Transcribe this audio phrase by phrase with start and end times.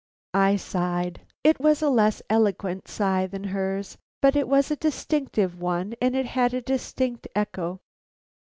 [0.33, 1.21] I sighed.
[1.43, 6.15] It was a less eloquent sigh than hers, but it was a distinct one and
[6.15, 7.81] it had a distinct echo.